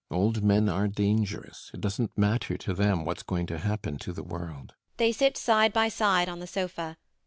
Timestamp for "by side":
5.73-6.27